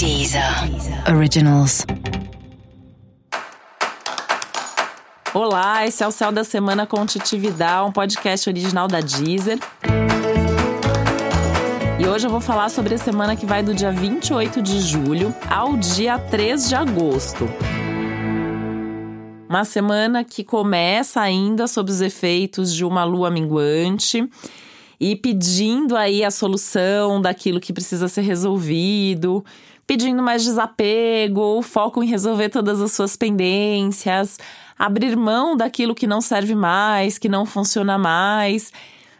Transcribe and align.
Deezer 0.00 0.42
Originals. 1.14 1.84
Olá, 5.34 5.86
esse 5.86 6.02
é 6.02 6.08
o 6.08 6.10
Céu 6.10 6.32
da 6.32 6.42
Semana 6.42 6.86
com 6.86 7.04
Titividade, 7.04 7.86
um 7.86 7.92
podcast 7.92 8.48
original 8.48 8.88
da 8.88 9.02
Deezer. 9.02 9.58
E 11.98 12.06
hoje 12.08 12.26
eu 12.26 12.30
vou 12.30 12.40
falar 12.40 12.70
sobre 12.70 12.94
a 12.94 12.98
semana 12.98 13.36
que 13.36 13.44
vai 13.44 13.62
do 13.62 13.74
dia 13.74 13.92
28 13.92 14.62
de 14.62 14.80
julho 14.80 15.34
ao 15.50 15.76
dia 15.76 16.18
3 16.18 16.70
de 16.70 16.74
agosto. 16.74 17.46
Uma 19.50 19.66
semana 19.66 20.24
que 20.24 20.42
começa 20.42 21.20
ainda 21.20 21.66
sob 21.66 21.90
os 21.90 22.00
efeitos 22.00 22.74
de 22.74 22.86
uma 22.86 23.04
lua 23.04 23.30
minguante 23.30 24.26
e 24.98 25.14
pedindo 25.14 25.94
aí 25.94 26.24
a 26.24 26.30
solução 26.30 27.20
daquilo 27.20 27.60
que 27.60 27.72
precisa 27.72 28.08
ser 28.08 28.22
resolvido, 28.22 29.44
pedindo 29.90 30.22
mais 30.22 30.44
desapego, 30.44 31.60
foco 31.62 32.00
em 32.00 32.06
resolver 32.06 32.48
todas 32.48 32.80
as 32.80 32.92
suas 32.92 33.16
pendências, 33.16 34.38
abrir 34.78 35.16
mão 35.16 35.56
daquilo 35.56 35.96
que 35.96 36.06
não 36.06 36.20
serve 36.20 36.54
mais, 36.54 37.18
que 37.18 37.28
não 37.28 37.44
funciona 37.44 37.98
mais 37.98 38.72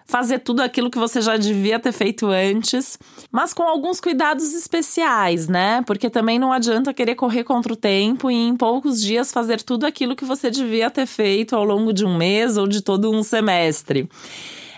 fazer 0.07 0.39
tudo 0.39 0.61
aquilo 0.61 0.89
que 0.89 0.99
você 0.99 1.21
já 1.21 1.37
devia 1.37 1.81
ter 1.81 1.91
feito 1.91 2.27
antes, 2.27 2.97
mas 3.33 3.53
com 3.53 3.65
alguns 3.65 4.01
cuidados 4.01 4.55
especiais, 4.55 5.49
né? 5.49 5.83
Porque 5.87 6.09
também 6.09 6.39
não 6.39 6.53
adianta 6.53 6.95
querer 6.95 7.17
correr 7.17 7.43
contra 7.43 7.73
o 7.73 7.77
tempo 7.77 8.31
e 8.31 8.35
em 8.35 8.57
poucos 8.57 9.03
dias 9.03 9.33
fazer 9.33 9.63
tudo 9.63 9.87
aquilo 9.87 10.15
que 10.15 10.25
você 10.25 10.53
devia 10.53 10.89
ter 10.89 11.07
feito 11.07 11.57
ao 11.57 11.65
longo 11.65 11.93
de 11.93 12.05
um 12.05 12.17
mês 12.17 12.57
ou 12.57 12.69
de 12.69 12.81
todo 12.81 13.11
um 13.11 13.25
semestre. 13.25 14.09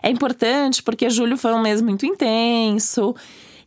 É 0.02 0.10
importante 0.10 0.82
porque 0.82 1.08
julho 1.08 1.36
foi 1.36 1.52
um 1.52 1.60
mês 1.60 1.80
muito 1.80 2.04
intenso. 2.04 3.14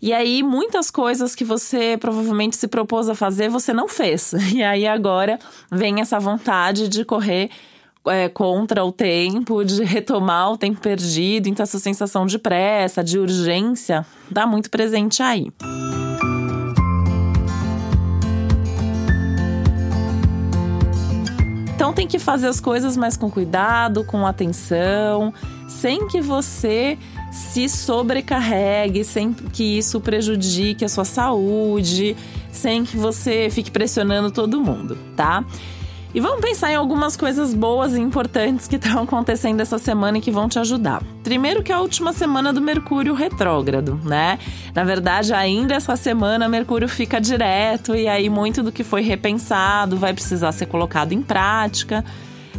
E 0.05 0.13
aí, 0.13 0.43
muitas 0.43 0.91
coisas 0.91 1.33
que 1.33 1.43
você 1.43 1.97
provavelmente 1.99 2.55
se 2.55 2.67
propôs 2.67 3.09
a 3.09 3.15
fazer, 3.15 3.49
você 3.49 3.73
não 3.73 3.87
fez. 3.87 4.35
E 4.53 4.61
aí, 4.61 4.85
agora 4.85 5.39
vem 5.71 5.99
essa 5.99 6.19
vontade 6.19 6.87
de 6.87 7.03
correr 7.03 7.49
é, 8.05 8.29
contra 8.29 8.85
o 8.85 8.91
tempo, 8.91 9.65
de 9.65 9.83
retomar 9.83 10.51
o 10.51 10.57
tempo 10.57 10.79
perdido. 10.79 11.49
Então, 11.49 11.63
essa 11.63 11.79
sensação 11.79 12.27
de 12.27 12.37
pressa, 12.37 13.03
de 13.03 13.17
urgência, 13.17 14.05
dá 14.29 14.45
muito 14.45 14.69
presente 14.69 15.23
aí. 15.23 15.51
Então 21.73 21.91
tem 21.93 22.07
que 22.07 22.19
fazer 22.19 22.47
as 22.47 22.59
coisas 22.59 22.95
mais 22.95 23.17
com 23.17 23.29
cuidado, 23.29 24.05
com 24.05 24.25
atenção, 24.25 25.33
sem 25.67 26.07
que 26.07 26.21
você 26.21 26.97
se 27.35 27.67
sobrecarregue, 27.67 29.03
sem 29.03 29.33
que 29.33 29.77
isso 29.77 29.99
prejudique 29.99 30.85
a 30.85 30.89
sua 30.89 31.03
saúde, 31.03 32.15
sem 32.49 32.85
que 32.85 32.95
você 32.95 33.49
fique 33.51 33.69
pressionando 33.69 34.31
todo 34.31 34.61
mundo, 34.61 34.97
tá? 35.17 35.43
E 36.13 36.19
vamos 36.21 36.39
pensar 36.39 36.71
em 36.71 36.75
algumas 36.75 37.17
coisas 37.17 37.53
boas 37.53 37.93
e 37.93 37.99
importantes 37.99 38.69
que 38.69 38.77
estão 38.77 39.03
acontecendo 39.03 39.59
essa 39.59 39.77
semana 39.77 40.17
e 40.17 40.21
que 40.21 40.31
vão 40.31 40.47
te 40.47 40.57
ajudar. 40.57 41.03
Primeiro 41.25 41.61
que 41.61 41.73
é 41.73 41.75
a 41.75 41.81
última 41.81 42.13
semana 42.13 42.53
do 42.53 42.61
Mercúrio 42.61 43.13
retrógrado, 43.13 43.99
né? 44.01 44.39
Na 44.73 44.85
verdade, 44.85 45.33
ainda 45.33 45.75
essa 45.75 45.97
semana 45.97 46.47
Mercúrio 46.47 46.87
fica 46.87 47.19
direto 47.19 47.93
e 47.93 48.07
aí 48.07 48.29
muito 48.29 48.63
do 48.63 48.71
que 48.71 48.81
foi 48.81 49.01
repensado 49.01 49.97
vai 49.97 50.13
precisar 50.13 50.53
ser 50.53 50.67
colocado 50.67 51.11
em 51.11 51.21
prática. 51.21 52.05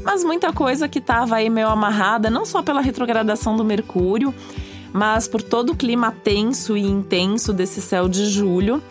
Mas 0.04 0.22
muita 0.22 0.52
coisa 0.52 0.86
que 0.86 0.98
estava 0.98 1.36
aí 1.36 1.48
meio 1.48 1.68
amarrada, 1.68 2.28
não 2.28 2.44
só 2.44 2.62
pela 2.62 2.82
retrogradação 2.82 3.56
do 3.56 3.64
Mercúrio, 3.64 4.34
mas 4.96 5.28
por 5.28 5.42
todo 5.42 5.74
o 5.74 5.76
clima 5.76 6.10
tenso 6.10 6.74
e 6.74 6.82
intenso 6.82 7.52
desse 7.52 7.82
céu 7.82 8.08
de 8.08 8.30
julho, 8.30 8.82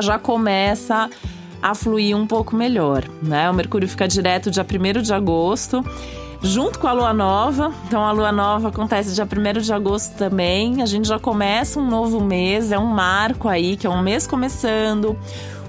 já 0.00 0.18
começa 0.18 1.10
a 1.60 1.74
fluir 1.74 2.16
um 2.16 2.26
pouco 2.26 2.56
melhor, 2.56 3.04
né? 3.22 3.50
O 3.50 3.52
Mercúrio 3.52 3.86
fica 3.86 4.08
direto 4.08 4.50
dia 4.50 4.64
1 4.64 5.02
de 5.02 5.12
agosto, 5.12 5.84
junto 6.42 6.78
com 6.78 6.86
a 6.86 6.92
lua 6.92 7.12
nova. 7.12 7.74
Então 7.86 8.06
a 8.06 8.10
lua 8.10 8.32
nova 8.32 8.68
acontece 8.68 9.14
dia 9.14 9.26
1 9.26 9.60
de 9.60 9.70
agosto 9.70 10.16
também. 10.16 10.80
A 10.80 10.86
gente 10.86 11.06
já 11.06 11.18
começa 11.18 11.78
um 11.78 11.86
novo 11.86 12.22
mês, 12.22 12.72
é 12.72 12.78
um 12.78 12.86
marco 12.86 13.48
aí, 13.48 13.76
que 13.76 13.86
é 13.86 13.90
um 13.90 14.00
mês 14.00 14.26
começando, 14.26 15.14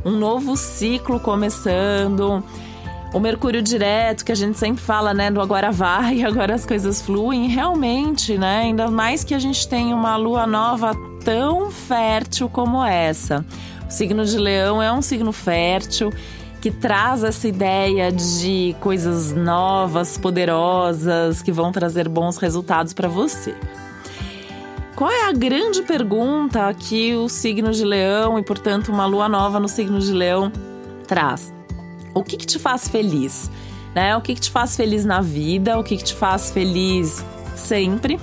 um 0.05 0.11
novo 0.11 0.55
ciclo 0.55 1.19
começando. 1.19 2.41
O 3.11 3.19
Mercúrio 3.19 3.61
direto, 3.61 4.23
que 4.23 4.31
a 4.31 4.35
gente 4.35 4.57
sempre 4.59 4.83
fala, 4.83 5.15
né, 5.15 5.31
do 5.31 5.41
agora 5.41 5.71
vai, 5.71 6.21
agora 6.23 6.53
as 6.53 6.65
coisas 6.65 7.01
fluem, 7.01 7.47
realmente, 7.47 8.37
né? 8.37 8.59
Ainda 8.59 8.89
mais 8.89 9.23
que 9.23 9.33
a 9.33 9.39
gente 9.39 9.67
tem 9.67 9.93
uma 9.93 10.15
lua 10.15 10.45
nova 10.45 10.93
tão 11.25 11.71
fértil 11.71 12.47
como 12.49 12.83
essa. 12.83 13.43
O 13.87 13.91
signo 13.91 14.23
de 14.23 14.37
Leão 14.37 14.81
é 14.81 14.93
um 14.93 15.01
signo 15.01 15.31
fértil 15.31 16.13
que 16.61 16.69
traz 16.69 17.23
essa 17.23 17.47
ideia 17.47 18.11
de 18.11 18.75
coisas 18.79 19.33
novas, 19.33 20.17
poderosas, 20.17 21.41
que 21.41 21.51
vão 21.51 21.71
trazer 21.71 22.07
bons 22.07 22.37
resultados 22.37 22.93
para 22.93 23.07
você. 23.07 23.55
Qual 24.95 25.09
é 25.09 25.29
a 25.29 25.31
grande 25.31 25.81
pergunta 25.81 26.71
que 26.73 27.15
o 27.15 27.27
signo 27.27 27.71
de 27.71 27.83
Leão 27.83 28.37
e, 28.37 28.43
portanto, 28.43 28.91
uma 28.91 29.05
lua 29.05 29.27
nova 29.27 29.59
no 29.59 29.69
signo 29.69 29.99
de 29.99 30.11
Leão 30.11 30.51
traz? 31.07 31.58
O 32.13 32.23
que, 32.23 32.37
que 32.37 32.45
te 32.45 32.59
faz 32.59 32.87
feliz? 32.87 33.49
Né? 33.93 34.15
O 34.15 34.21
que, 34.21 34.35
que 34.35 34.41
te 34.41 34.51
faz 34.51 34.75
feliz 34.75 35.05
na 35.05 35.21
vida? 35.21 35.77
O 35.77 35.83
que, 35.83 35.97
que 35.97 36.03
te 36.03 36.13
faz 36.13 36.51
feliz 36.51 37.23
sempre? 37.55 38.19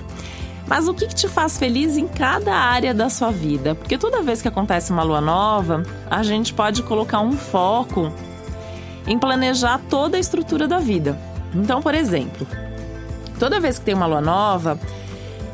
Mas 0.67 0.87
o 0.87 0.93
que, 0.93 1.07
que 1.07 1.15
te 1.15 1.27
faz 1.29 1.57
feliz 1.57 1.95
em 1.97 2.07
cada 2.07 2.53
área 2.53 2.93
da 2.93 3.09
sua 3.09 3.31
vida? 3.31 3.73
Porque 3.73 3.97
toda 3.97 4.21
vez 4.21 4.41
que 4.41 4.47
acontece 4.47 4.91
uma 4.91 5.03
lua 5.03 5.21
nova, 5.21 5.83
a 6.09 6.21
gente 6.23 6.53
pode 6.53 6.83
colocar 6.83 7.21
um 7.21 7.31
foco 7.31 8.11
em 9.07 9.17
planejar 9.17 9.79
toda 9.89 10.17
a 10.17 10.19
estrutura 10.19 10.67
da 10.67 10.79
vida. 10.79 11.17
Então, 11.55 11.81
por 11.81 11.95
exemplo, 11.95 12.45
toda 13.39 13.61
vez 13.61 13.79
que 13.79 13.85
tem 13.85 13.95
uma 13.95 14.05
lua 14.05 14.19
nova, 14.19 14.77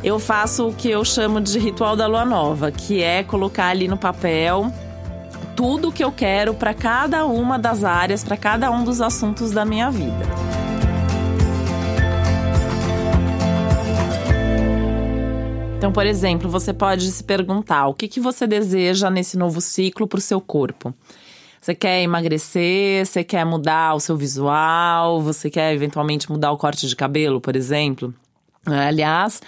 eu 0.03 0.17
faço 0.19 0.69
o 0.69 0.73
que 0.73 0.89
eu 0.89 1.05
chamo 1.05 1.39
de 1.39 1.59
ritual 1.59 1.95
da 1.95 2.07
lua 2.07 2.25
nova, 2.25 2.71
que 2.71 3.03
é 3.03 3.23
colocar 3.23 3.67
ali 3.67 3.87
no 3.87 3.97
papel 3.97 4.73
tudo 5.55 5.89
o 5.89 5.91
que 5.91 6.03
eu 6.03 6.11
quero 6.11 6.53
para 6.53 6.73
cada 6.73 7.25
uma 7.25 7.57
das 7.57 7.83
áreas, 7.83 8.23
para 8.23 8.37
cada 8.37 8.71
um 8.71 8.83
dos 8.83 9.01
assuntos 9.01 9.51
da 9.51 9.65
minha 9.65 9.89
vida. 9.91 10.25
Então, 15.77 15.91
por 15.91 16.05
exemplo, 16.05 16.49
você 16.49 16.73
pode 16.73 17.11
se 17.11 17.23
perguntar 17.23 17.87
o 17.87 17.93
que, 17.93 18.07
que 18.07 18.21
você 18.21 18.47
deseja 18.47 19.09
nesse 19.09 19.37
novo 19.37 19.59
ciclo 19.59 20.07
para 20.07 20.17
o 20.17 20.21
seu 20.21 20.39
corpo. 20.39 20.93
Você 21.59 21.75
quer 21.75 22.01
emagrecer? 22.01 23.05
Você 23.05 23.23
quer 23.23 23.45
mudar 23.45 23.93
o 23.93 23.99
seu 23.99 24.15
visual? 24.15 25.21
Você 25.21 25.49
quer 25.49 25.73
eventualmente 25.73 26.31
mudar 26.31 26.51
o 26.51 26.57
corte 26.57 26.87
de 26.87 26.95
cabelo, 26.95 27.41
por 27.41 27.55
exemplo? 27.55 28.13
Aliás, 28.65 29.41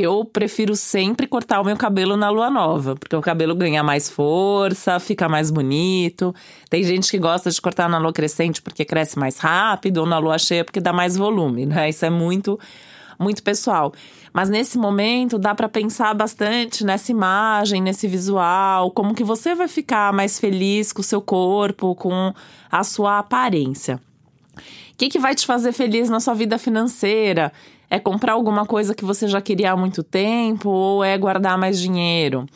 eu 0.00 0.24
prefiro 0.24 0.74
sempre 0.76 1.26
cortar 1.26 1.60
o 1.60 1.64
meu 1.64 1.76
cabelo 1.76 2.16
na 2.16 2.30
lua 2.30 2.50
nova, 2.50 2.96
porque 2.96 3.14
o 3.14 3.20
cabelo 3.20 3.54
ganha 3.54 3.82
mais 3.82 4.08
força, 4.10 4.98
fica 4.98 5.28
mais 5.28 5.50
bonito. 5.50 6.34
Tem 6.68 6.82
gente 6.82 7.10
que 7.10 7.18
gosta 7.18 7.50
de 7.50 7.60
cortar 7.60 7.88
na 7.88 7.98
lua 7.98 8.12
crescente 8.12 8.60
porque 8.60 8.84
cresce 8.84 9.18
mais 9.18 9.38
rápido, 9.38 9.98
ou 9.98 10.06
na 10.06 10.18
lua 10.18 10.38
cheia 10.38 10.64
porque 10.64 10.80
dá 10.80 10.92
mais 10.92 11.16
volume, 11.16 11.66
né? 11.66 11.88
Isso 11.88 12.04
é 12.04 12.10
muito 12.10 12.58
muito 13.18 13.42
pessoal. 13.42 13.92
Mas 14.32 14.50
nesse 14.50 14.76
momento 14.76 15.38
dá 15.38 15.54
para 15.54 15.68
pensar 15.68 16.14
bastante 16.14 16.84
nessa 16.84 17.10
imagem, 17.10 17.80
nesse 17.80 18.06
visual, 18.06 18.90
como 18.90 19.14
que 19.14 19.24
você 19.24 19.54
vai 19.54 19.68
ficar 19.68 20.12
mais 20.12 20.38
feliz 20.38 20.92
com 20.92 21.00
o 21.00 21.04
seu 21.04 21.22
corpo, 21.22 21.94
com 21.94 22.34
a 22.70 22.84
sua 22.84 23.18
aparência. 23.18 23.98
O 24.92 24.96
que, 24.98 25.08
que 25.08 25.18
vai 25.18 25.34
te 25.34 25.46
fazer 25.46 25.72
feliz 25.72 26.08
na 26.08 26.20
sua 26.20 26.34
vida 26.34 26.58
financeira? 26.58 27.52
É 27.90 27.98
comprar 27.98 28.32
alguma 28.32 28.66
coisa 28.66 28.94
que 28.94 29.04
você 29.04 29.28
já 29.28 29.40
queria 29.40 29.72
há 29.72 29.76
muito 29.76 30.02
tempo 30.02 30.68
ou 30.68 31.04
é 31.04 31.16
guardar 31.16 31.56
mais 31.56 31.78
dinheiro? 31.78 32.46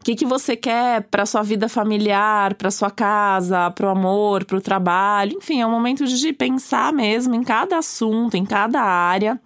O 0.00 0.04
que, 0.04 0.14
que 0.14 0.24
você 0.24 0.56
quer 0.56 1.02
para 1.02 1.26
sua 1.26 1.42
vida 1.42 1.68
familiar, 1.68 2.54
para 2.54 2.70
sua 2.70 2.90
casa, 2.90 3.70
para 3.70 3.86
o 3.86 3.90
amor, 3.90 4.44
para 4.44 4.56
o 4.56 4.60
trabalho? 4.60 5.36
Enfim, 5.36 5.60
é 5.60 5.66
um 5.66 5.70
momento 5.70 6.06
de 6.06 6.32
pensar 6.32 6.92
mesmo 6.92 7.34
em 7.34 7.42
cada 7.42 7.78
assunto, 7.78 8.36
em 8.36 8.44
cada 8.46 8.80
área 8.80 9.38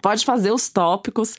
pode 0.00 0.24
fazer 0.24 0.52
os 0.52 0.68
tópicos. 0.68 1.36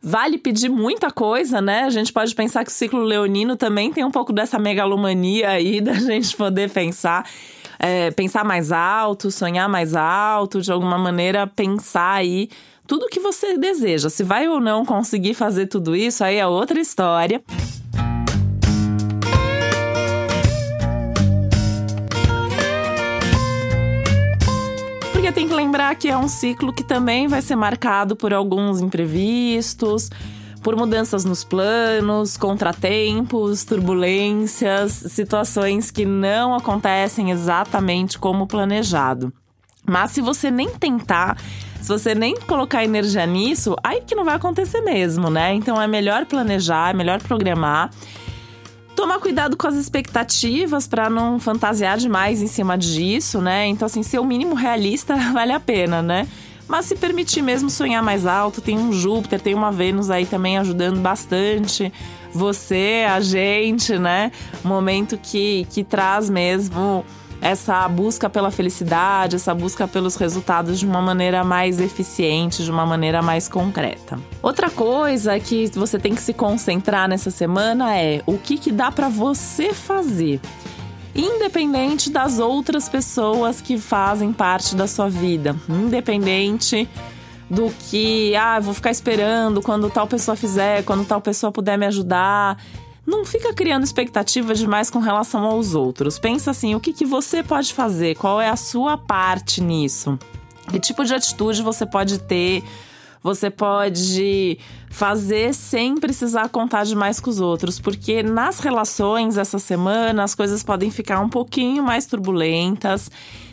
Vale 0.00 0.38
pedir 0.38 0.68
muita 0.68 1.10
coisa, 1.10 1.60
né? 1.60 1.82
A 1.82 1.90
gente 1.90 2.12
pode 2.12 2.34
pensar 2.34 2.64
que 2.64 2.70
o 2.70 2.74
ciclo 2.74 3.02
leonino 3.02 3.56
também 3.56 3.92
tem 3.92 4.04
um 4.04 4.10
pouco 4.10 4.32
dessa 4.32 4.58
megalomania 4.58 5.50
aí 5.50 5.80
da 5.82 5.94
gente 5.94 6.36
poder 6.36 6.70
pensar, 6.70 7.28
é, 7.78 8.10
pensar 8.10 8.44
mais 8.44 8.72
alto, 8.72 9.30
sonhar 9.30 9.68
mais 9.68 9.94
alto, 9.94 10.60
de 10.60 10.72
alguma 10.72 10.98
maneira 10.98 11.46
pensar 11.46 12.14
aí 12.14 12.48
tudo 12.86 13.08
que 13.08 13.20
você 13.20 13.56
deseja. 13.58 14.08
Se 14.08 14.24
vai 14.24 14.48
ou 14.48 14.60
não 14.60 14.84
conseguir 14.84 15.34
fazer 15.34 15.66
tudo 15.66 15.94
isso, 15.94 16.24
aí 16.24 16.36
é 16.36 16.46
outra 16.46 16.80
história. 16.80 17.42
tem 25.38 25.46
que 25.46 25.54
lembrar 25.54 25.94
que 25.94 26.08
é 26.08 26.16
um 26.16 26.26
ciclo 26.26 26.72
que 26.72 26.82
também 26.82 27.28
vai 27.28 27.40
ser 27.40 27.54
marcado 27.54 28.16
por 28.16 28.34
alguns 28.34 28.80
imprevistos, 28.80 30.10
por 30.68 30.76
mudanças 30.76 31.24
nos 31.24 31.44
planos, 31.44 32.36
contratempos, 32.36 33.64
turbulências, 33.64 34.92
situações 34.92 35.90
que 35.90 36.04
não 36.04 36.54
acontecem 36.54 37.30
exatamente 37.30 38.18
como 38.18 38.46
planejado. 38.46 39.32
Mas 39.82 40.10
se 40.10 40.20
você 40.20 40.50
nem 40.50 40.68
tentar, 40.68 41.38
se 41.80 41.88
você 41.88 42.14
nem 42.14 42.36
colocar 42.40 42.84
energia 42.84 43.24
nisso, 43.24 43.76
aí 43.82 44.02
que 44.02 44.14
não 44.14 44.26
vai 44.26 44.34
acontecer 44.34 44.82
mesmo, 44.82 45.30
né? 45.30 45.54
Então 45.54 45.80
é 45.80 45.86
melhor 45.86 46.26
planejar, 46.26 46.90
é 46.90 46.92
melhor 46.92 47.22
programar. 47.22 47.90
Tomar 48.94 49.20
cuidado 49.20 49.56
com 49.56 49.68
as 49.68 49.74
expectativas 49.74 50.86
para 50.86 51.08
não 51.08 51.40
fantasiar 51.40 51.96
demais 51.96 52.42
em 52.42 52.46
cima 52.46 52.76
disso, 52.76 53.40
né? 53.40 53.66
Então, 53.68 53.86
assim, 53.86 54.02
ser 54.02 54.18
o 54.18 54.24
mínimo 54.24 54.54
realista 54.54 55.16
vale 55.32 55.52
a 55.52 55.60
pena, 55.60 56.02
né? 56.02 56.28
Mas 56.68 56.84
se 56.84 56.94
permitir 56.94 57.42
mesmo 57.42 57.70
sonhar 57.70 58.02
mais 58.02 58.26
alto, 58.26 58.60
tem 58.60 58.78
um 58.78 58.92
Júpiter, 58.92 59.40
tem 59.40 59.54
uma 59.54 59.72
Vênus 59.72 60.10
aí 60.10 60.26
também 60.26 60.58
ajudando 60.58 61.00
bastante 61.00 61.92
você, 62.32 63.06
a 63.08 63.20
gente, 63.20 63.98
né? 63.98 64.30
Momento 64.62 65.18
que, 65.18 65.66
que 65.70 65.82
traz 65.82 66.28
mesmo 66.28 67.04
essa 67.40 67.88
busca 67.88 68.28
pela 68.28 68.50
felicidade, 68.50 69.36
essa 69.36 69.54
busca 69.54 69.86
pelos 69.86 70.16
resultados 70.16 70.78
de 70.78 70.86
uma 70.86 71.00
maneira 71.00 71.44
mais 71.44 71.80
eficiente, 71.80 72.64
de 72.64 72.70
uma 72.70 72.84
maneira 72.84 73.22
mais 73.22 73.48
concreta. 73.48 74.18
Outra 74.42 74.68
coisa 74.68 75.38
que 75.38 75.68
você 75.68 75.98
tem 75.98 76.14
que 76.14 76.20
se 76.20 76.34
concentrar 76.34 77.08
nessa 77.08 77.30
semana 77.30 77.96
é 77.96 78.22
o 78.26 78.36
que, 78.36 78.58
que 78.58 78.72
dá 78.72 78.90
para 78.90 79.08
você 79.08 79.72
fazer 79.72 80.40
independente 81.18 82.10
das 82.10 82.38
outras 82.38 82.88
pessoas 82.88 83.60
que 83.60 83.76
fazem 83.76 84.32
parte 84.32 84.76
da 84.76 84.86
sua 84.86 85.08
vida, 85.08 85.56
independente 85.68 86.88
do 87.50 87.70
que, 87.70 88.36
ah, 88.36 88.60
vou 88.60 88.72
ficar 88.72 88.90
esperando 88.90 89.60
quando 89.60 89.90
tal 89.90 90.06
pessoa 90.06 90.36
fizer, 90.36 90.84
quando 90.84 91.04
tal 91.04 91.20
pessoa 91.20 91.50
puder 91.50 91.76
me 91.76 91.86
ajudar. 91.86 92.62
Não 93.04 93.24
fica 93.24 93.52
criando 93.52 93.84
expectativa 93.84 94.54
demais 94.54 94.90
com 94.90 94.98
relação 94.98 95.44
aos 95.44 95.74
outros. 95.74 96.18
Pensa 96.18 96.50
assim, 96.50 96.74
o 96.74 96.80
que, 96.80 96.92
que 96.92 97.06
você 97.06 97.42
pode 97.42 97.72
fazer? 97.72 98.14
Qual 98.16 98.40
é 98.40 98.48
a 98.48 98.56
sua 98.56 98.96
parte 98.96 99.62
nisso? 99.62 100.18
Que 100.70 100.78
tipo 100.78 101.04
de 101.04 101.14
atitude 101.14 101.62
você 101.62 101.86
pode 101.86 102.18
ter? 102.18 102.62
Você 103.22 103.50
pode 103.50 104.58
fazer 104.90 105.52
sem 105.54 105.96
precisar 105.96 106.48
contar 106.48 106.84
demais 106.84 107.20
com 107.20 107.30
os 107.30 107.40
outros, 107.40 107.80
porque 107.80 108.22
nas 108.22 108.60
relações 108.60 109.36
essa 109.36 109.58
semana 109.58 110.22
as 110.22 110.34
coisas 110.34 110.62
podem 110.62 110.90
ficar 110.90 111.20
um 111.20 111.28
pouquinho 111.28 111.82
mais 111.82 112.06
turbulentas. 112.06 113.10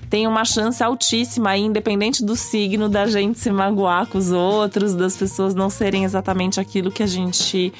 Tem 0.09 0.27
uma 0.27 0.45
chance 0.45 0.83
altíssima 0.83 1.51
aí, 1.51 1.61
independente 1.61 2.23
do 2.23 2.35
signo, 2.35 2.87
da 2.87 3.07
gente 3.07 3.39
se 3.39 3.51
magoar 3.51 4.07
com 4.07 4.17
os 4.17 4.31
outros, 4.31 4.93
das 4.93 5.17
pessoas 5.17 5.55
não 5.55 5.69
serem 5.69 6.03
exatamente 6.03 6.59
aquilo 6.59 6.91
que 6.91 7.01
a 7.01 7.07
gente 7.07 7.73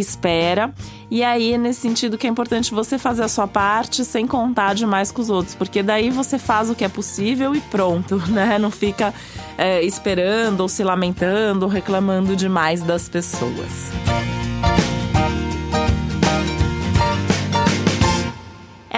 espera. 0.00 0.72
E 1.10 1.22
aí, 1.22 1.58
nesse 1.58 1.80
sentido, 1.80 2.16
que 2.16 2.26
é 2.26 2.30
importante 2.30 2.72
você 2.72 2.98
fazer 2.98 3.22
a 3.22 3.28
sua 3.28 3.46
parte 3.46 4.04
sem 4.04 4.26
contar 4.26 4.74
demais 4.74 5.12
com 5.12 5.20
os 5.20 5.28
outros, 5.30 5.54
porque 5.54 5.82
daí 5.82 6.10
você 6.10 6.38
faz 6.38 6.70
o 6.70 6.74
que 6.74 6.84
é 6.84 6.88
possível 6.88 7.54
e 7.54 7.60
pronto, 7.60 8.16
né? 8.30 8.58
Não 8.58 8.70
fica 8.70 9.12
é, 9.58 9.82
esperando 9.82 10.60
ou 10.60 10.68
se 10.68 10.82
lamentando 10.82 11.66
ou 11.66 11.70
reclamando 11.70 12.34
demais 12.34 12.82
das 12.82 13.08
pessoas. 13.08 13.92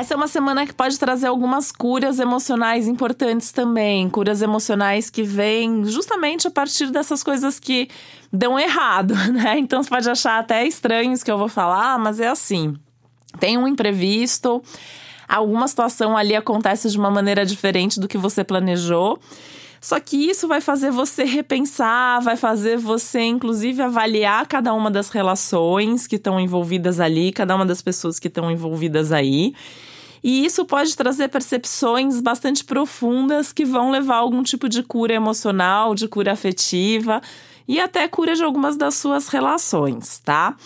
Essa 0.04 0.12
é 0.12 0.16
uma 0.18 0.28
semana 0.28 0.66
que 0.66 0.74
pode 0.74 0.98
trazer 0.98 1.28
algumas 1.28 1.72
curas 1.72 2.18
emocionais 2.18 2.86
importantes 2.86 3.52
também. 3.52 4.06
Curas 4.10 4.42
emocionais 4.42 5.08
que 5.08 5.22
vêm 5.22 5.82
justamente 5.86 6.46
a 6.46 6.50
partir 6.50 6.90
dessas 6.90 7.22
coisas 7.22 7.58
que 7.58 7.88
dão 8.30 8.58
errado, 8.58 9.14
né? 9.32 9.58
Então 9.58 9.82
você 9.82 9.88
pode 9.88 10.10
achar 10.10 10.38
até 10.38 10.66
estranhos 10.66 11.22
que 11.22 11.32
eu 11.32 11.38
vou 11.38 11.48
falar, 11.48 11.98
mas 11.98 12.20
é 12.20 12.28
assim. 12.28 12.76
Tem 13.40 13.56
um 13.56 13.66
imprevisto, 13.66 14.62
alguma 15.26 15.66
situação 15.66 16.14
ali 16.14 16.36
acontece 16.36 16.90
de 16.90 16.98
uma 16.98 17.10
maneira 17.10 17.46
diferente 17.46 17.98
do 17.98 18.06
que 18.06 18.18
você 18.18 18.44
planejou. 18.44 19.18
Só 19.80 19.98
que 19.98 20.16
isso 20.28 20.46
vai 20.46 20.60
fazer 20.60 20.90
você 20.90 21.24
repensar, 21.24 22.20
vai 22.20 22.36
fazer 22.36 22.76
você, 22.76 23.22
inclusive, 23.22 23.80
avaliar 23.80 24.46
cada 24.48 24.74
uma 24.74 24.90
das 24.90 25.08
relações 25.08 26.06
que 26.06 26.16
estão 26.16 26.38
envolvidas 26.38 27.00
ali, 27.00 27.32
cada 27.32 27.56
uma 27.56 27.64
das 27.64 27.80
pessoas 27.80 28.18
que 28.18 28.28
estão 28.28 28.50
envolvidas 28.50 29.10
aí. 29.10 29.54
E 30.24 30.46
isso 30.46 30.64
pode 30.64 30.96
trazer 30.96 31.28
percepções 31.28 32.18
bastante 32.18 32.64
profundas 32.64 33.52
que 33.52 33.62
vão 33.62 33.90
levar 33.90 34.14
a 34.14 34.18
algum 34.20 34.42
tipo 34.42 34.70
de 34.70 34.82
cura 34.82 35.12
emocional, 35.12 35.94
de 35.94 36.08
cura 36.08 36.32
afetiva 36.32 37.20
e 37.68 37.78
até 37.78 38.08
cura 38.08 38.34
de 38.34 38.42
algumas 38.42 38.74
das 38.74 38.94
suas 38.94 39.28
relações, 39.28 40.20
tá? 40.20 40.56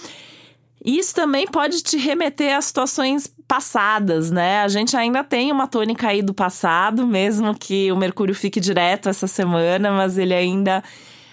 Isso 0.84 1.12
também 1.12 1.44
pode 1.44 1.82
te 1.82 1.96
remeter 1.96 2.56
a 2.56 2.60
situações 2.60 3.34
passadas, 3.48 4.30
né? 4.30 4.62
A 4.62 4.68
gente 4.68 4.96
ainda 4.96 5.24
tem 5.24 5.50
uma 5.50 5.66
tônica 5.66 6.06
aí 6.06 6.22
do 6.22 6.32
passado, 6.32 7.04
mesmo 7.04 7.52
que 7.52 7.90
o 7.90 7.96
Mercúrio 7.96 8.36
fique 8.36 8.60
direto 8.60 9.08
essa 9.08 9.26
semana, 9.26 9.90
mas 9.90 10.16
ele 10.16 10.34
ainda 10.34 10.84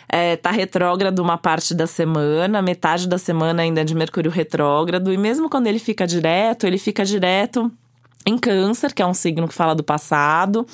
é, 0.10 0.36
tá 0.36 0.50
retrógrado 0.50 1.20
uma 1.20 1.38
parte 1.38 1.76
da 1.76 1.86
semana, 1.86 2.60
metade 2.60 3.08
da 3.08 3.20
semana 3.20 3.62
ainda 3.62 3.82
é 3.82 3.84
de 3.84 3.94
Mercúrio 3.94 4.32
retrógrado, 4.32 5.14
e 5.14 5.18
mesmo 5.18 5.48
quando 5.48 5.68
ele 5.68 5.78
fica 5.78 6.08
direto, 6.08 6.66
ele 6.66 6.80
fica 6.80 7.06
direto 7.06 7.72
em 8.26 8.38
Câncer, 8.38 8.94
que 8.94 9.02
é 9.02 9.06
um 9.06 9.14
signo 9.14 9.48
que 9.48 9.54
fala 9.54 9.76
do 9.76 9.84
passado. 9.84 10.66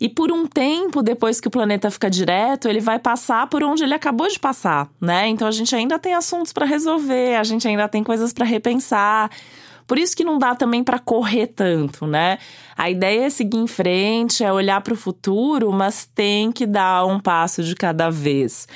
E 0.00 0.08
por 0.08 0.32
um 0.32 0.48
tempo, 0.48 1.00
depois 1.00 1.40
que 1.40 1.46
o 1.46 1.50
planeta 1.50 1.88
fica 1.88 2.10
direto, 2.10 2.68
ele 2.68 2.80
vai 2.80 2.98
passar 2.98 3.46
por 3.46 3.62
onde 3.62 3.84
ele 3.84 3.94
acabou 3.94 4.26
de 4.26 4.36
passar, 4.36 4.88
né? 5.00 5.28
Então 5.28 5.46
a 5.46 5.52
gente 5.52 5.76
ainda 5.76 5.96
tem 5.96 6.12
assuntos 6.12 6.52
para 6.52 6.66
resolver, 6.66 7.36
a 7.36 7.44
gente 7.44 7.68
ainda 7.68 7.86
tem 7.88 8.02
coisas 8.02 8.32
para 8.32 8.44
repensar. 8.44 9.30
Por 9.86 9.98
isso 9.98 10.16
que 10.16 10.24
não 10.24 10.38
dá 10.38 10.56
também 10.56 10.82
para 10.82 10.98
correr 10.98 11.46
tanto, 11.46 12.04
né? 12.04 12.38
A 12.76 12.90
ideia 12.90 13.26
é 13.26 13.30
seguir 13.30 13.58
em 13.58 13.66
frente, 13.68 14.42
é 14.42 14.52
olhar 14.52 14.80
para 14.80 14.94
o 14.94 14.96
futuro, 14.96 15.70
mas 15.70 16.08
tem 16.12 16.50
que 16.50 16.66
dar 16.66 17.04
um 17.06 17.20
passo 17.20 17.62
de 17.62 17.76
cada 17.76 18.10
vez. 18.10 18.66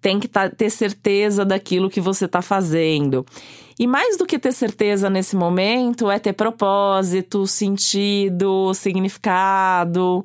Tem 0.00 0.20
que 0.20 0.28
tá, 0.28 0.48
ter 0.48 0.70
certeza 0.70 1.44
daquilo 1.44 1.90
que 1.90 2.00
você 2.00 2.26
está 2.26 2.40
fazendo. 2.40 3.26
E 3.80 3.86
mais 3.86 4.18
do 4.18 4.26
que 4.26 4.38
ter 4.38 4.52
certeza 4.52 5.08
nesse 5.08 5.34
momento, 5.34 6.10
é 6.10 6.18
ter 6.18 6.34
propósito, 6.34 7.46
sentido, 7.46 8.74
significado. 8.74 10.22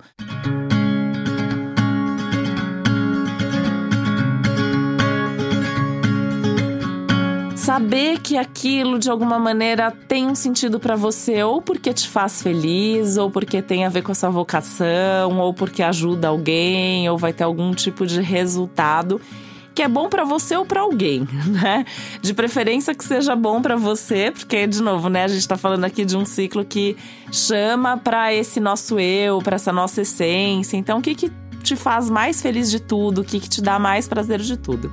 saber 7.56 8.20
que 8.20 8.38
aquilo 8.38 9.00
de 9.00 9.10
alguma 9.10 9.40
maneira 9.40 9.90
tem 9.90 10.28
um 10.28 10.36
sentido 10.36 10.80
para 10.80 10.96
você, 10.96 11.42
ou 11.42 11.60
porque 11.60 11.92
te 11.92 12.08
faz 12.08 12.40
feliz, 12.40 13.18
ou 13.18 13.32
porque 13.32 13.60
tem 13.60 13.86
a 13.86 13.90
ver 13.90 14.04
com 14.04 14.12
a 14.12 14.16
sua 14.16 14.30
vocação, 14.30 15.40
ou 15.40 15.52
porque 15.52 15.82
ajuda 15.82 16.28
alguém, 16.28 17.10
ou 17.10 17.18
vai 17.18 17.34
ter 17.34 17.44
algum 17.44 17.74
tipo 17.74 18.06
de 18.06 18.22
resultado 18.22 19.20
que 19.76 19.84
é 19.84 19.90
bom 19.90 20.08
para 20.08 20.24
você 20.24 20.56
ou 20.56 20.66
para 20.66 20.80
alguém, 20.80 21.28
né? 21.46 21.86
De 22.22 22.34
preferência 22.34 22.96
que 22.96 23.04
seja 23.04 23.36
bom 23.36 23.62
para 23.62 23.76
você, 23.76 24.32
porque 24.32 24.66
de 24.66 24.82
novo, 24.82 25.10
né, 25.10 25.26
a 25.26 25.28
gente 25.28 25.46
tá 25.46 25.58
falando 25.58 25.84
aqui 25.84 26.06
de 26.06 26.16
um 26.16 26.26
ciclo 26.26 26.64
que 26.64 26.96
chama 27.30 27.98
para 27.98 28.34
esse 28.34 28.62
nosso 28.62 28.98
eu, 28.98 29.40
para 29.40 29.58
essa 29.58 29.74
nossa 29.74 30.02
essência. 30.02 30.78
Então, 30.78 31.00
o 31.00 31.02
que 31.02 31.14
que 31.14 31.32
te 31.62 31.76
faz 31.76 32.10
mais 32.10 32.42
feliz 32.42 32.72
de 32.72 32.80
tudo? 32.80 33.22
O 33.22 33.24
que 33.26 33.40
que 33.40 33.50
te 33.50 33.62
dá 33.62 33.78
mais 33.78 34.08
prazer 34.08 34.40
de 34.40 34.56
tudo? 34.56 34.92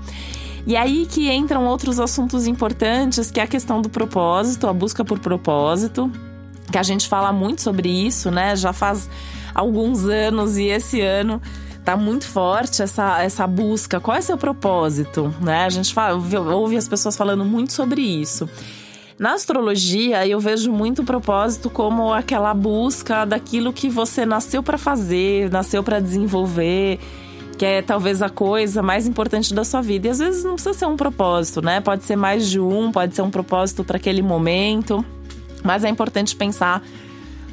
E 0.66 0.76
aí 0.76 1.06
que 1.06 1.30
entram 1.30 1.66
outros 1.66 2.00
assuntos 2.00 2.46
importantes, 2.46 3.30
que 3.30 3.38
é 3.38 3.44
a 3.44 3.46
questão 3.46 3.80
do 3.80 3.88
propósito, 3.88 4.66
a 4.66 4.72
busca 4.72 5.04
por 5.04 5.18
propósito, 5.20 6.10
que 6.70 6.78
a 6.78 6.82
gente 6.82 7.08
fala 7.08 7.32
muito 7.32 7.62
sobre 7.62 7.88
isso, 7.88 8.30
né? 8.30 8.56
Já 8.56 8.72
faz 8.72 9.08
alguns 9.54 10.04
anos 10.06 10.56
e 10.56 10.64
esse 10.64 11.00
ano 11.00 11.40
tá 11.84 11.96
muito 11.96 12.26
forte 12.26 12.82
essa, 12.82 13.22
essa 13.22 13.46
busca. 13.46 14.00
Qual 14.00 14.16
é 14.16 14.20
seu 14.20 14.38
propósito? 14.38 15.34
Né? 15.40 15.64
A 15.64 15.70
gente 15.70 15.92
fala, 15.92 16.20
ouve 16.52 16.76
as 16.76 16.88
pessoas 16.88 17.16
falando 17.16 17.44
muito 17.44 17.72
sobre 17.72 18.00
isso. 18.00 18.48
Na 19.18 19.34
astrologia, 19.34 20.26
eu 20.26 20.40
vejo 20.40 20.72
muito 20.72 21.02
o 21.02 21.04
propósito 21.04 21.70
como 21.70 22.12
aquela 22.12 22.52
busca 22.54 23.24
daquilo 23.24 23.72
que 23.72 23.88
você 23.88 24.24
nasceu 24.24 24.62
para 24.62 24.78
fazer, 24.78 25.50
nasceu 25.50 25.82
para 25.82 26.00
desenvolver, 26.00 26.98
que 27.58 27.64
é 27.64 27.82
talvez 27.82 28.22
a 28.22 28.28
coisa 28.28 28.82
mais 28.82 29.06
importante 29.06 29.54
da 29.54 29.64
sua 29.64 29.80
vida. 29.80 30.08
E 30.08 30.10
às 30.10 30.18
vezes 30.18 30.44
não 30.44 30.54
precisa 30.54 30.74
ser 30.74 30.86
um 30.86 30.96
propósito, 30.96 31.62
né? 31.62 31.80
Pode 31.80 32.04
ser 32.04 32.16
mais 32.16 32.48
de 32.48 32.58
um, 32.58 32.90
pode 32.90 33.14
ser 33.14 33.22
um 33.22 33.30
propósito 33.30 33.84
para 33.84 33.96
aquele 33.96 34.22
momento, 34.22 35.04
mas 35.62 35.84
é 35.84 35.88
importante 35.88 36.34
pensar 36.34 36.82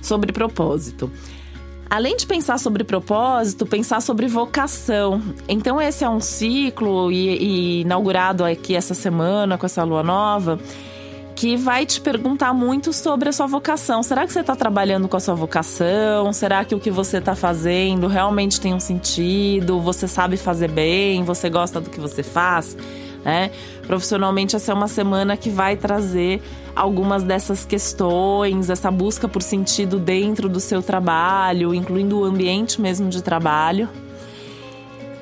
sobre 0.01 0.31
propósito. 0.31 1.12
Além 1.89 2.15
de 2.15 2.27
pensar 2.27 2.60
sobre 2.60 2.84
propósito, 2.84 3.65
pensar 3.65 4.00
sobre 4.00 4.27
vocação. 4.27 5.22
Então, 5.48 5.81
esse 5.81 6.03
é 6.03 6.10
um 6.10 6.19
ciclo 6.19 7.12
e, 7.12 7.38
e 7.38 7.81
inaugurado 7.81 8.46
aqui 8.46 8.75
essa 8.75 8.93
semana 8.93 9.58
com 9.58 9.65
essa 9.65 9.84
lua 9.84 10.03
nova 10.03 10.60
que 11.36 11.55
vai 11.55 11.86
te 11.86 12.01
perguntar 12.01 12.53
muito 12.53 12.91
sobre 12.91 13.29
a 13.29 13.31
sua 13.31 13.48
vocação. 13.48 14.03
Será 14.03 14.27
que 14.27 14.34
você 14.34 14.41
está 14.41 14.58
trabalhando 14.58 15.08
com 15.08 15.15
a 15.15 15.22
sua 15.22 15.34
vocação? 15.34 16.34
Será 16.34 16.65
que 16.65 16.75
o 16.75 16.79
que 16.81 16.91
você 16.91 17.17
está 17.17 17.34
fazendo 17.34 18.08
realmente 18.08 18.60
tem 18.60 18.74
um 18.74 18.79
sentido? 18.79 19.79
Você 19.79 20.05
sabe 20.05 20.36
fazer 20.36 20.69
bem? 20.69 21.24
Você 21.24 21.50
gosta 21.50 21.79
do 21.79 21.89
que 21.89 21.98
você 21.98 22.24
faz? 22.24 22.75
né? 23.24 23.51
Profissionalmente, 23.86 24.55
essa 24.55 24.72
é 24.72 24.75
uma 24.75 24.88
semana 24.88 25.36
que 25.36 25.50
vai 25.50 25.75
trazer 25.75 26.41
algumas 26.79 27.24
dessas 27.24 27.65
questões, 27.65 28.69
essa 28.69 28.89
busca 28.89 29.27
por 29.27 29.41
sentido 29.41 30.00
dentro 30.00 30.48
do 30.48 30.62
seu 30.62 30.81
trabalho, 30.81 31.74
incluindo 31.74 32.21
o 32.21 32.24
ambiente 32.24 32.79
mesmo 32.79 33.09
de 33.09 33.21
trabalho. 33.21 33.89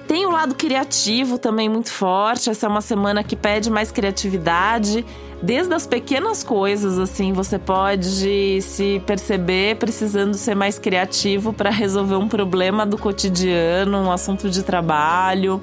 Tem 0.08 0.28
o 0.28 0.30
lado 0.30 0.54
criativo 0.54 1.40
também 1.40 1.68
muito 1.68 1.92
forte. 1.92 2.52
Essa 2.52 2.68
é 2.68 2.70
uma 2.70 2.80
semana 2.80 3.24
que 3.24 3.36
pede 3.36 3.72
mais 3.72 3.92
criatividade. 3.92 5.04
Desde 5.42 5.74
as 5.74 5.88
pequenas 5.88 6.44
coisas, 6.44 7.00
assim, 7.00 7.34
você 7.34 7.58
pode 7.58 8.62
se 8.62 9.02
perceber 9.08 9.78
precisando 9.78 10.36
ser 10.36 10.56
mais 10.56 10.78
criativo 10.78 11.52
para 11.52 11.72
resolver 11.72 12.16
um 12.18 12.28
problema 12.28 12.86
do 12.86 13.00
cotidiano, 13.00 13.98
um 13.98 14.12
assunto 14.12 14.48
de 14.48 14.62
trabalho, 14.62 15.60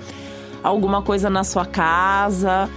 alguma 0.61 1.03
coisa 1.03 1.31
na 1.31 1.45
sua 1.45 1.65
casa. 1.65 2.69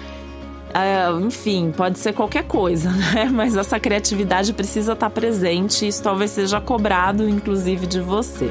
É, 0.73 1.09
enfim, 1.25 1.73
pode 1.75 1.97
ser 1.99 2.13
qualquer 2.13 2.43
coisa, 2.43 2.91
né? 3.13 3.29
Mas 3.31 3.55
essa 3.55 3.79
criatividade 3.79 4.53
precisa 4.53 4.93
estar 4.93 5.09
presente. 5.09 5.87
Isso 5.87 6.03
talvez 6.03 6.31
seja 6.31 6.61
cobrado, 6.61 7.27
inclusive, 7.27 7.87
de 7.87 7.99
você. 7.99 8.49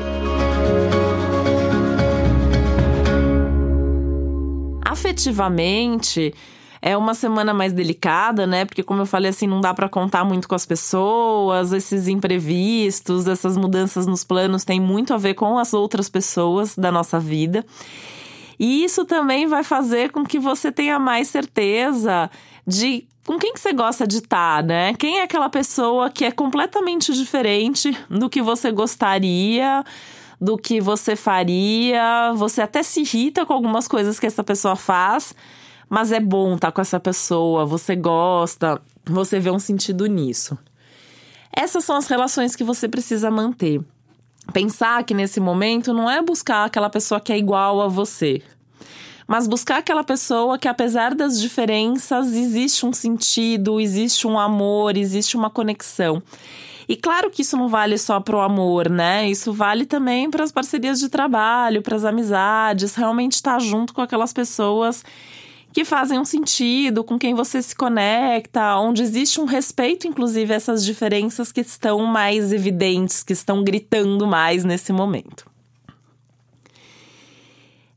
afetivamente 5.16 6.34
é 6.82 6.96
uma 6.96 7.14
semana 7.14 7.52
mais 7.52 7.72
delicada, 7.72 8.46
né? 8.46 8.64
Porque 8.64 8.82
como 8.82 9.02
eu 9.02 9.06
falei 9.06 9.30
assim, 9.30 9.46
não 9.46 9.60
dá 9.60 9.74
para 9.74 9.88
contar 9.88 10.24
muito 10.24 10.48
com 10.48 10.54
as 10.54 10.66
pessoas, 10.66 11.72
esses 11.72 12.06
imprevistos, 12.06 13.26
essas 13.26 13.56
mudanças 13.56 14.06
nos 14.06 14.22
planos 14.22 14.64
têm 14.64 14.78
muito 14.78 15.12
a 15.12 15.16
ver 15.16 15.34
com 15.34 15.58
as 15.58 15.74
outras 15.74 16.08
pessoas 16.08 16.76
da 16.76 16.92
nossa 16.92 17.18
vida. 17.18 17.64
E 18.58 18.84
isso 18.84 19.04
também 19.04 19.46
vai 19.46 19.62
fazer 19.62 20.10
com 20.10 20.24
que 20.24 20.38
você 20.38 20.72
tenha 20.72 20.98
mais 20.98 21.28
certeza 21.28 22.30
de 22.66 23.06
com 23.24 23.38
quem 23.38 23.52
que 23.52 23.60
você 23.60 23.72
gosta 23.72 24.06
de 24.06 24.18
estar, 24.18 24.58
tá, 24.58 24.62
né? 24.62 24.94
Quem 24.94 25.18
é 25.18 25.22
aquela 25.22 25.48
pessoa 25.48 26.08
que 26.08 26.24
é 26.24 26.30
completamente 26.30 27.12
diferente 27.12 27.96
do 28.08 28.30
que 28.30 28.40
você 28.40 28.70
gostaria 28.70 29.84
do 30.40 30.56
que 30.56 30.80
você 30.80 31.16
faria. 31.16 32.32
Você 32.34 32.62
até 32.62 32.82
se 32.82 33.00
irrita 33.00 33.44
com 33.44 33.52
algumas 33.52 33.88
coisas 33.88 34.20
que 34.20 34.26
essa 34.26 34.44
pessoa 34.44 34.76
faz, 34.76 35.34
mas 35.88 36.12
é 36.12 36.20
bom 36.20 36.54
estar 36.54 36.68
tá 36.68 36.72
com 36.72 36.80
essa 36.80 37.00
pessoa, 37.00 37.64
você 37.64 37.96
gosta, 37.96 38.80
você 39.04 39.38
vê 39.38 39.50
um 39.50 39.58
sentido 39.58 40.06
nisso. 40.06 40.58
Essas 41.52 41.84
são 41.84 41.96
as 41.96 42.06
relações 42.06 42.54
que 42.54 42.64
você 42.64 42.88
precisa 42.88 43.30
manter. 43.30 43.80
Pensar 44.52 45.04
que 45.04 45.14
nesse 45.14 45.40
momento 45.40 45.92
não 45.92 46.10
é 46.10 46.22
buscar 46.22 46.64
aquela 46.64 46.88
pessoa 46.88 47.20
que 47.20 47.32
é 47.32 47.38
igual 47.38 47.80
a 47.82 47.88
você, 47.88 48.42
mas 49.26 49.46
buscar 49.46 49.78
aquela 49.78 50.04
pessoa 50.04 50.58
que, 50.58 50.68
apesar 50.68 51.14
das 51.14 51.40
diferenças, 51.40 52.32
existe 52.32 52.86
um 52.86 52.92
sentido, 52.92 53.80
existe 53.80 54.26
um 54.26 54.38
amor, 54.38 54.96
existe 54.96 55.36
uma 55.36 55.50
conexão. 55.50 56.22
E 56.88 56.94
claro 56.94 57.30
que 57.30 57.42
isso 57.42 57.56
não 57.56 57.68
vale 57.68 57.98
só 57.98 58.20
para 58.20 58.36
o 58.36 58.40
amor, 58.40 58.88
né? 58.88 59.28
Isso 59.28 59.52
vale 59.52 59.84
também 59.84 60.30
para 60.30 60.44
as 60.44 60.52
parcerias 60.52 61.00
de 61.00 61.08
trabalho, 61.08 61.82
para 61.82 61.96
as 61.96 62.04
amizades, 62.04 62.94
realmente 62.94 63.32
estar 63.32 63.54
tá 63.54 63.58
junto 63.58 63.92
com 63.92 64.00
aquelas 64.00 64.32
pessoas 64.32 65.04
que 65.76 65.84
fazem 65.84 66.18
um 66.18 66.24
sentido, 66.24 67.04
com 67.04 67.18
quem 67.18 67.34
você 67.34 67.60
se 67.60 67.76
conecta, 67.76 68.78
onde 68.78 69.02
existe 69.02 69.38
um 69.38 69.44
respeito, 69.44 70.08
inclusive, 70.08 70.50
a 70.50 70.56
essas 70.56 70.82
diferenças 70.82 71.52
que 71.52 71.60
estão 71.60 72.06
mais 72.06 72.50
evidentes, 72.50 73.22
que 73.22 73.34
estão 73.34 73.62
gritando 73.62 74.26
mais 74.26 74.64
nesse 74.64 74.90
momento. 74.90 75.44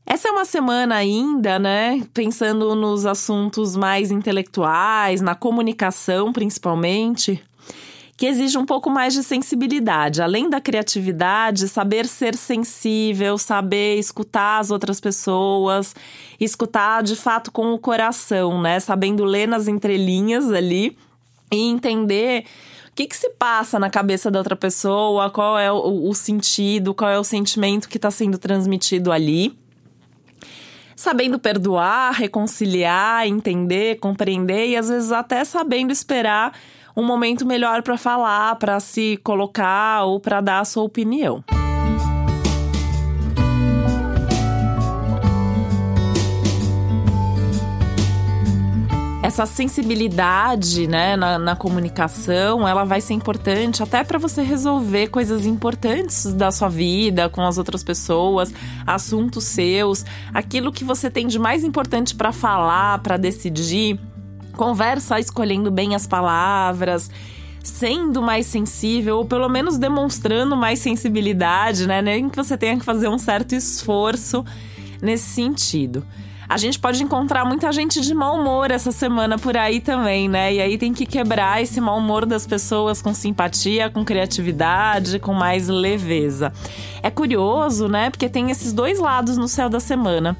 Essa 0.04 0.28
é 0.28 0.30
uma 0.30 0.44
semana 0.44 0.94
ainda, 0.94 1.58
né? 1.58 2.02
Pensando 2.12 2.74
nos 2.74 3.06
assuntos 3.06 3.74
mais 3.74 4.10
intelectuais, 4.10 5.22
na 5.22 5.34
comunicação 5.34 6.34
principalmente, 6.34 7.42
que 8.20 8.26
exige 8.26 8.58
um 8.58 8.66
pouco 8.66 8.90
mais 8.90 9.14
de 9.14 9.22
sensibilidade. 9.22 10.20
Além 10.20 10.50
da 10.50 10.60
criatividade, 10.60 11.66
saber 11.66 12.04
ser 12.06 12.36
sensível, 12.36 13.38
saber 13.38 13.98
escutar 13.98 14.58
as 14.58 14.70
outras 14.70 15.00
pessoas, 15.00 15.96
escutar 16.38 17.02
de 17.02 17.16
fato 17.16 17.50
com 17.50 17.72
o 17.72 17.78
coração, 17.78 18.60
né? 18.60 18.78
Sabendo 18.78 19.24
ler 19.24 19.48
nas 19.48 19.68
entrelinhas 19.68 20.52
ali 20.52 20.98
e 21.50 21.66
entender 21.70 22.44
o 22.90 22.94
que, 22.94 23.06
que 23.06 23.16
se 23.16 23.30
passa 23.38 23.78
na 23.78 23.88
cabeça 23.88 24.30
da 24.30 24.38
outra 24.38 24.54
pessoa, 24.54 25.30
qual 25.30 25.58
é 25.58 25.72
o, 25.72 26.06
o 26.06 26.14
sentido, 26.14 26.92
qual 26.92 27.08
é 27.08 27.18
o 27.18 27.24
sentimento 27.24 27.88
que 27.88 27.96
está 27.96 28.10
sendo 28.10 28.36
transmitido 28.36 29.10
ali 29.10 29.58
sabendo 30.94 31.38
perdoar, 31.38 32.12
reconciliar, 32.12 33.26
entender, 33.26 33.98
compreender 33.98 34.68
e 34.68 34.76
às 34.76 34.90
vezes 34.90 35.10
até 35.10 35.42
sabendo 35.46 35.90
esperar 35.90 36.52
um 37.00 37.06
momento 37.06 37.46
melhor 37.46 37.82
para 37.82 37.96
falar, 37.96 38.56
para 38.56 38.78
se 38.78 39.18
colocar 39.24 40.04
ou 40.04 40.20
para 40.20 40.40
dar 40.40 40.60
a 40.60 40.64
sua 40.64 40.82
opinião. 40.82 41.42
essa 49.30 49.46
sensibilidade 49.46 50.88
né, 50.88 51.16
na, 51.16 51.38
na, 51.38 51.54
comunicação, 51.54 52.66
ela 52.66 52.82
vai 52.82 53.00
ser 53.00 53.14
importante 53.14 53.80
até 53.80 54.02
para 54.02 54.18
você 54.18 54.42
resolver 54.42 55.06
coisas 55.06 55.46
importantes 55.46 56.34
da 56.34 56.50
sua 56.50 56.68
vida 56.68 57.28
com 57.28 57.40
as 57.42 57.56
outras 57.56 57.84
pessoas, 57.84 58.52
assuntos 58.84 59.44
seus, 59.44 60.04
aquilo 60.34 60.72
que 60.72 60.82
você 60.82 61.08
tem 61.08 61.28
de 61.28 61.38
mais 61.38 61.62
importante 61.62 62.12
para 62.12 62.32
falar, 62.32 62.98
para 62.98 63.16
decidir. 63.16 64.00
Conversa 64.56 65.18
escolhendo 65.18 65.70
bem 65.70 65.94
as 65.94 66.06
palavras, 66.06 67.10
sendo 67.62 68.20
mais 68.22 68.46
sensível, 68.46 69.18
ou 69.18 69.24
pelo 69.24 69.48
menos 69.48 69.78
demonstrando 69.78 70.56
mais 70.56 70.78
sensibilidade, 70.78 71.86
né? 71.86 72.02
Nem 72.02 72.28
que 72.28 72.36
você 72.36 72.56
tenha 72.56 72.78
que 72.78 72.84
fazer 72.84 73.08
um 73.08 73.18
certo 73.18 73.54
esforço 73.54 74.44
nesse 75.00 75.28
sentido. 75.28 76.04
A 76.50 76.56
gente 76.56 76.80
pode 76.80 77.00
encontrar 77.00 77.44
muita 77.44 77.70
gente 77.70 78.00
de 78.00 78.12
mau 78.12 78.36
humor 78.36 78.72
essa 78.72 78.90
semana 78.90 79.38
por 79.38 79.56
aí 79.56 79.80
também, 79.80 80.28
né? 80.28 80.52
E 80.52 80.60
aí 80.60 80.76
tem 80.76 80.92
que 80.92 81.06
quebrar 81.06 81.62
esse 81.62 81.80
mau 81.80 81.98
humor 81.98 82.26
das 82.26 82.44
pessoas 82.44 83.00
com 83.00 83.14
simpatia, 83.14 83.88
com 83.88 84.04
criatividade, 84.04 85.20
com 85.20 85.32
mais 85.32 85.68
leveza. 85.68 86.52
É 87.04 87.08
curioso, 87.08 87.86
né? 87.86 88.10
Porque 88.10 88.28
tem 88.28 88.50
esses 88.50 88.72
dois 88.72 88.98
lados 88.98 89.36
no 89.36 89.46
céu 89.46 89.68
da 89.68 89.78
semana. 89.78 90.36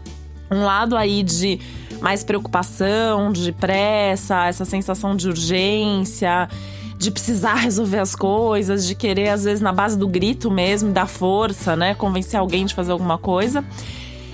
Um 0.50 0.64
lado 0.64 0.96
aí 0.96 1.22
de 1.22 1.60
mais 2.00 2.24
preocupação, 2.24 3.30
de 3.32 3.52
pressa, 3.52 4.46
essa 4.46 4.64
sensação 4.64 5.14
de 5.14 5.28
urgência, 5.28 6.48
de 6.96 7.10
precisar 7.10 7.54
resolver 7.60 7.98
as 7.98 8.14
coisas, 8.14 8.86
de 8.86 8.94
querer, 8.94 9.28
às 9.28 9.44
vezes, 9.44 9.60
na 9.60 9.72
base 9.72 9.98
do 9.98 10.08
grito 10.08 10.50
mesmo, 10.50 10.92
da 10.92 11.06
força, 11.06 11.76
né? 11.76 11.94
Convencer 11.94 12.38
alguém 12.38 12.66
de 12.66 12.74
fazer 12.74 12.92
alguma 12.92 13.18
coisa. 13.18 13.64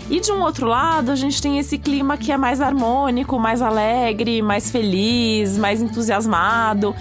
E 0.08 0.20
de 0.20 0.30
um 0.30 0.40
outro 0.40 0.66
lado, 0.68 1.10
a 1.10 1.16
gente 1.16 1.42
tem 1.42 1.58
esse 1.58 1.78
clima 1.78 2.16
que 2.16 2.30
é 2.30 2.36
mais 2.36 2.60
harmônico, 2.60 3.38
mais 3.40 3.60
alegre, 3.60 4.40
mais 4.40 4.70
feliz, 4.70 5.58
mais 5.58 5.82
entusiasmado. 5.82 6.94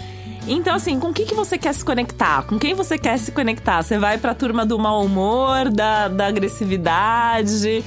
Então, 0.48 0.76
assim, 0.76 1.00
com 1.00 1.10
o 1.10 1.14
que, 1.14 1.26
que 1.26 1.34
você 1.34 1.58
quer 1.58 1.74
se 1.74 1.84
conectar? 1.84 2.44
Com 2.44 2.60
quem 2.60 2.76
você 2.76 2.98
quer 2.98 3.18
se 3.18 3.32
conectar? 3.32 3.82
Você 3.82 3.98
vai 3.98 4.18
pra 4.18 4.34
turma 4.34 4.66
do 4.66 4.78
mau 4.78 5.04
humor, 5.04 5.70
da, 5.70 6.08
da 6.08 6.28
agressividade, 6.28 7.84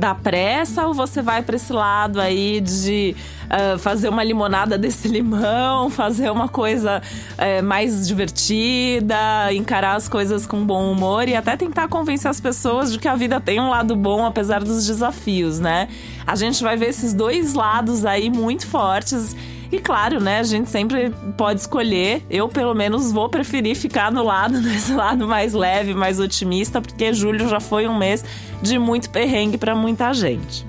da 0.00 0.14
pressa, 0.14 0.86
ou 0.86 0.94
você 0.94 1.20
vai 1.20 1.42
para 1.42 1.56
esse 1.56 1.72
lado 1.72 2.18
aí 2.18 2.58
de 2.62 3.14
uh, 3.44 3.78
fazer 3.78 4.08
uma 4.08 4.24
limonada 4.24 4.76
desse 4.78 5.06
limão, 5.06 5.90
fazer 5.90 6.30
uma 6.30 6.48
coisa 6.48 7.02
uh, 7.02 7.62
mais 7.62 8.08
divertida, 8.08 9.52
encarar 9.52 9.96
as 9.96 10.08
coisas 10.08 10.46
com 10.46 10.64
bom 10.64 10.90
humor 10.90 11.28
e 11.28 11.36
até 11.36 11.54
tentar 11.54 11.86
convencer 11.86 12.30
as 12.30 12.40
pessoas 12.40 12.90
de 12.90 12.98
que 12.98 13.06
a 13.06 13.14
vida 13.14 13.38
tem 13.38 13.60
um 13.60 13.68
lado 13.68 13.94
bom 13.94 14.24
apesar 14.24 14.64
dos 14.64 14.86
desafios, 14.86 15.60
né? 15.60 15.86
A 16.26 16.34
gente 16.34 16.62
vai 16.62 16.76
ver 16.76 16.88
esses 16.88 17.12
dois 17.12 17.52
lados 17.52 18.06
aí 18.06 18.30
muito 18.30 18.66
fortes 18.66 19.36
e 19.72 19.78
claro, 19.78 20.20
né, 20.20 20.40
a 20.40 20.42
gente 20.42 20.68
sempre 20.68 21.10
pode 21.36 21.60
escolher. 21.60 22.24
Eu, 22.28 22.48
pelo 22.48 22.74
menos, 22.74 23.12
vou 23.12 23.28
preferir 23.28 23.76
ficar 23.76 24.10
no 24.10 24.24
lado, 24.24 24.58
nesse 24.62 24.92
lado 24.92 25.28
mais 25.28 25.52
leve, 25.52 25.94
mais 25.94 26.18
otimista, 26.18 26.80
porque 26.80 27.12
julho 27.12 27.48
já 27.48 27.60
foi 27.60 27.86
um 27.86 27.96
mês 27.96 28.24
de 28.60 28.78
muito 28.78 29.10
perrengue 29.10 29.56
para 29.56 29.74
muita 29.76 30.12
gente. 30.12 30.68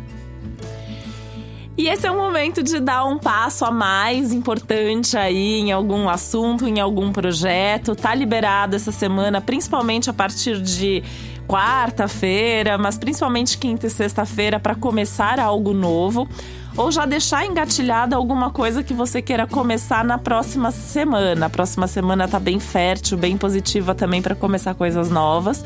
E 1.78 1.88
esse 1.88 2.06
é 2.06 2.12
o 2.12 2.18
momento 2.18 2.62
de 2.62 2.80
dar 2.80 3.06
um 3.06 3.18
passo 3.18 3.66
a 3.66 3.72
mais 3.72 4.32
importante 4.34 5.18
aí 5.18 5.60
em 5.60 5.72
algum 5.72 6.08
assunto, 6.08 6.68
em 6.68 6.80
algum 6.80 7.12
projeto. 7.12 7.96
Tá 7.96 8.14
liberado 8.14 8.76
essa 8.76 8.92
semana, 8.92 9.42
principalmente 9.42 10.08
a 10.08 10.14
partir 10.14 10.62
de 10.62 11.02
quarta-feira, 11.48 12.78
mas 12.78 13.00
principalmente 13.00 13.58
quinta 13.58 13.88
e 13.88 13.90
sexta-feira 13.90 14.60
para 14.60 14.76
começar 14.76 15.40
algo 15.40 15.74
novo 15.74 16.30
ou 16.76 16.92
já 16.92 17.06
deixar 17.06 17.46
engatilhada 17.46 18.16
alguma 18.16 18.50
coisa 18.50 18.84
que 18.84 18.94
você 18.94 19.22
queira 19.22 19.46
começar 19.46 20.04
na 20.04 20.18
próxima 20.18 20.72
semana. 20.72 21.48
A 21.48 21.50
próxima 21.50 21.88
semana 21.88 22.28
tá 22.28 22.40
bem 22.40 22.60
fértil, 22.60 23.18
bem 23.18 23.38
positiva 23.38 23.94
também 23.94 24.22
para 24.22 24.36
começar 24.36 24.74
coisas 24.74 25.10
novas. 25.10 25.64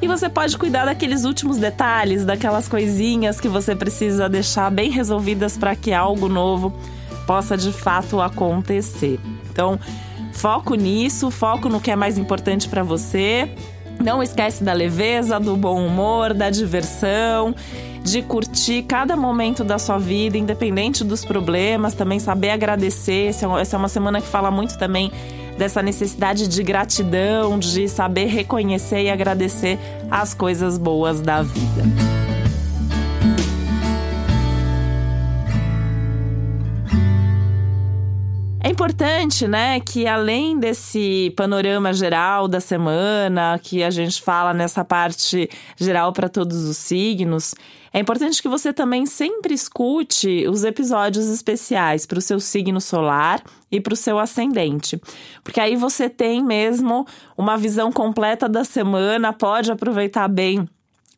E 0.00 0.06
você 0.06 0.28
pode 0.28 0.56
cuidar 0.58 0.84
daqueles 0.84 1.24
últimos 1.24 1.56
detalhes, 1.56 2.24
daquelas 2.24 2.68
coisinhas 2.68 3.40
que 3.40 3.48
você 3.48 3.74
precisa 3.74 4.28
deixar 4.28 4.70
bem 4.70 4.90
resolvidas 4.90 5.56
para 5.56 5.74
que 5.74 5.92
algo 5.92 6.28
novo 6.28 6.72
possa 7.26 7.56
de 7.56 7.72
fato 7.72 8.20
acontecer. 8.20 9.18
Então, 9.50 9.80
foco 10.32 10.74
nisso, 10.74 11.30
foco 11.30 11.68
no 11.68 11.80
que 11.80 11.90
é 11.90 11.96
mais 11.96 12.18
importante 12.18 12.68
para 12.68 12.82
você. 12.82 13.50
Não 13.98 14.22
esquece 14.22 14.62
da 14.62 14.74
leveza, 14.74 15.40
do 15.40 15.56
bom 15.56 15.84
humor, 15.84 16.34
da 16.34 16.50
diversão, 16.50 17.54
de 18.06 18.22
curtir 18.22 18.84
cada 18.84 19.16
momento 19.16 19.64
da 19.64 19.80
sua 19.80 19.98
vida, 19.98 20.38
independente 20.38 21.02
dos 21.02 21.24
problemas, 21.24 21.92
também 21.92 22.20
saber 22.20 22.50
agradecer. 22.50 23.26
É 23.26 23.60
essa 23.60 23.76
é 23.76 23.76
uma 23.76 23.88
semana 23.88 24.20
que 24.20 24.28
fala 24.28 24.48
muito 24.48 24.78
também 24.78 25.10
dessa 25.58 25.82
necessidade 25.82 26.46
de 26.46 26.62
gratidão, 26.62 27.58
de 27.58 27.88
saber 27.88 28.26
reconhecer 28.26 29.02
e 29.02 29.10
agradecer 29.10 29.76
as 30.08 30.32
coisas 30.32 30.78
boas 30.78 31.20
da 31.20 31.42
vida. 31.42 31.82
É 38.60 38.68
importante, 38.68 39.48
né, 39.48 39.80
que 39.80 40.06
além 40.06 40.58
desse 40.58 41.32
panorama 41.36 41.92
geral 41.92 42.46
da 42.46 42.60
semana, 42.60 43.58
que 43.62 43.82
a 43.82 43.90
gente 43.90 44.20
fala 44.20 44.52
nessa 44.52 44.84
parte 44.84 45.48
geral 45.76 46.12
para 46.12 46.28
todos 46.28 46.64
os 46.64 46.76
signos, 46.76 47.54
é 47.96 48.00
importante 48.00 48.42
que 48.42 48.48
você 48.48 48.74
também 48.74 49.06
sempre 49.06 49.54
escute 49.54 50.46
os 50.46 50.64
episódios 50.64 51.28
especiais 51.28 52.04
para 52.04 52.18
o 52.18 52.20
seu 52.20 52.38
signo 52.38 52.78
solar 52.78 53.42
e 53.72 53.80
para 53.80 53.94
o 53.94 53.96
seu 53.96 54.18
ascendente, 54.18 55.00
porque 55.42 55.58
aí 55.58 55.76
você 55.76 56.06
tem 56.06 56.44
mesmo 56.44 57.06
uma 57.38 57.56
visão 57.56 57.90
completa 57.90 58.50
da 58.50 58.64
semana, 58.64 59.32
pode 59.32 59.72
aproveitar 59.72 60.28
bem 60.28 60.68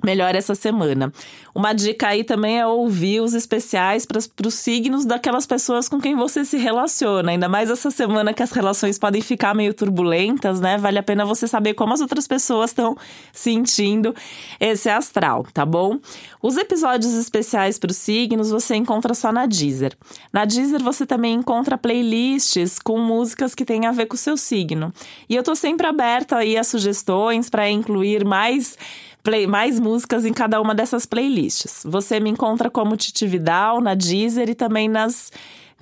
melhor 0.02 0.34
essa 0.34 0.54
semana. 0.54 1.12
Uma 1.54 1.72
dica 1.72 2.08
aí 2.08 2.22
também 2.22 2.60
é 2.60 2.66
ouvir 2.66 3.20
os 3.20 3.34
especiais 3.34 4.06
para 4.06 4.46
os 4.46 4.54
signos 4.54 5.04
daquelas 5.04 5.44
pessoas 5.44 5.88
com 5.88 6.00
quem 6.00 6.14
você 6.14 6.44
se 6.44 6.56
relaciona. 6.56 7.32
Ainda 7.32 7.48
mais 7.48 7.68
essa 7.68 7.90
semana 7.90 8.32
que 8.32 8.42
as 8.42 8.52
relações 8.52 8.98
podem 8.98 9.20
ficar 9.20 9.54
meio 9.54 9.74
turbulentas, 9.74 10.60
né? 10.60 10.78
Vale 10.78 10.98
a 10.98 11.02
pena 11.02 11.24
você 11.24 11.48
saber 11.48 11.74
como 11.74 11.92
as 11.92 12.00
outras 12.00 12.28
pessoas 12.28 12.70
estão 12.70 12.96
sentindo 13.32 14.14
esse 14.60 14.88
astral, 14.88 15.46
tá 15.52 15.66
bom? 15.66 15.98
Os 16.40 16.56
episódios 16.56 17.14
especiais 17.14 17.78
para 17.78 17.90
os 17.90 17.96
signos 17.96 18.50
você 18.50 18.76
encontra 18.76 19.12
só 19.14 19.32
na 19.32 19.46
Deezer. 19.46 19.96
Na 20.32 20.44
Deezer 20.44 20.82
você 20.82 21.04
também 21.04 21.34
encontra 21.34 21.76
playlists 21.76 22.78
com 22.78 22.98
músicas 23.00 23.54
que 23.54 23.64
têm 23.64 23.86
a 23.86 23.92
ver 23.92 24.06
com 24.06 24.14
o 24.14 24.18
seu 24.18 24.36
signo. 24.36 24.92
E 25.28 25.34
eu 25.34 25.42
tô 25.42 25.56
sempre 25.56 25.86
aberta 25.88 26.36
aí 26.36 26.56
a 26.56 26.62
sugestões 26.62 27.50
para 27.50 27.68
incluir 27.68 28.24
mais 28.24 28.76
play, 29.22 29.46
mais 29.46 29.78
músicas 29.78 30.24
em 30.24 30.32
cada 30.32 30.60
uma 30.60 30.74
dessas 30.74 31.06
playlists. 31.06 31.82
Você 31.84 32.18
me 32.20 32.30
encontra 32.30 32.70
como 32.70 32.96
Titi 32.96 33.26
Vidal 33.26 33.80
na 33.80 33.94
Deezer 33.94 34.48
e 34.48 34.54
também 34.54 34.88
nas 34.88 35.30